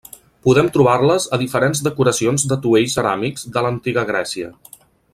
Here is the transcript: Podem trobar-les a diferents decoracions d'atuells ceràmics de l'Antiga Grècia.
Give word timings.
Podem 0.45 0.69
trobar-les 0.77 1.27
a 1.37 1.39
diferents 1.41 1.83
decoracions 1.89 2.47
d'atuells 2.53 2.97
ceràmics 2.99 3.47
de 3.59 3.65
l'Antiga 3.67 4.09
Grècia. 4.13 4.53